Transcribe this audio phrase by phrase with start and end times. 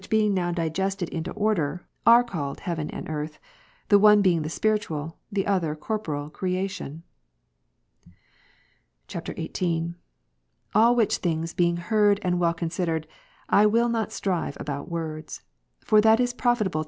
[0.09, 3.37] 263 being now digested into order, are called Heaven and Earth,
[3.89, 7.03] the one being the spiritual, the other the corporeal, creation/'
[9.07, 9.95] [XVIII.] 27.
[10.73, 13.05] All which things being heard and well con sidered,
[13.47, 15.43] I will not strive about ivords:
[15.81, 16.79] for that is profitable 2 Tim.